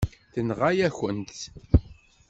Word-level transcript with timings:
Tenɣa-yakent-t. 0.33 1.41